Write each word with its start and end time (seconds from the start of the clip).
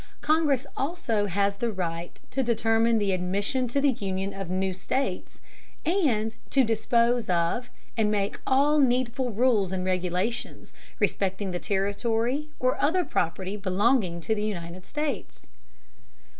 Congress 0.21 0.65
also 0.75 1.27
has 1.27 1.57
the 1.57 1.71
right 1.71 2.19
to 2.31 2.41
determine 2.41 2.97
the 2.97 3.11
admission 3.11 3.67
to 3.67 3.79
the 3.79 3.91
Union 3.91 4.33
of 4.33 4.49
new 4.49 4.73
states, 4.73 5.41
and 5.85 6.35
"to 6.49 6.63
dispose 6.63 7.29
of 7.29 7.69
and 7.95 8.09
make 8.09 8.39
all 8.47 8.79
needful 8.79 9.29
rules 9.31 9.71
and 9.71 9.85
regulations 9.85 10.73
respecting 10.97 11.51
the 11.51 11.59
territory 11.59 12.49
or 12.59 12.81
other 12.81 13.05
property 13.05 13.55
belonging 13.55 14.19
to 14.19 14.33
the 14.33 14.41
United 14.43 14.87
States." 14.87 15.45